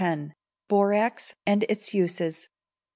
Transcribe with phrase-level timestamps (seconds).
[0.01, 0.35] ]2310.
[0.67, 2.47] Borax and its Uses.